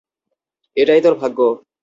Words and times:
এটাই 0.77 1.01
তোর 1.01 1.15
ভাগ্য! 1.21 1.39